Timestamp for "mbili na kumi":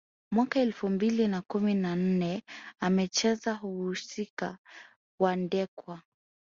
0.89-1.73